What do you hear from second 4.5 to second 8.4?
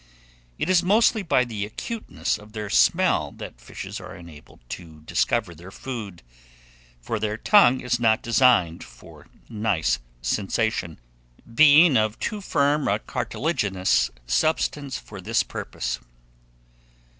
to discover their food; for their tongue is not